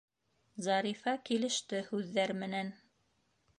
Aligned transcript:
Зарифа 0.67 1.13
килеште 1.29 1.83
һүҙҙәр 1.91 2.35
менән. 2.45 2.75